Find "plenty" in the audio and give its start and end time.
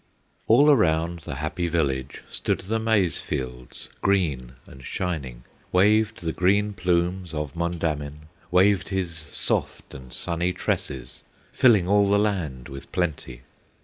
12.91-13.41